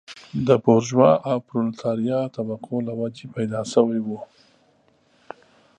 د 0.47 0.49
بورژوا 0.65 1.11
او 1.29 1.37
پرولتاریا 1.47 2.19
طبقو 2.35 2.75
له 2.87 2.93
وجهې 3.01 3.27
پیدا 3.35 3.61
شوی 3.73 3.99
و. 4.03 4.09